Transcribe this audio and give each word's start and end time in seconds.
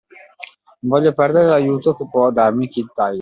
Non 0.79 0.89
voglio 0.99 1.13
perdere 1.13 1.45
l'aiuto 1.47 1.93
che 1.93 2.07
può 2.09 2.31
darmi 2.31 2.67
Kid 2.67 2.87
Tiger 2.91 3.09